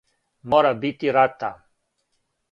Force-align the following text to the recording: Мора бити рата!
Мора 0.49 0.71
бити 0.81 1.11
рата! 1.15 1.51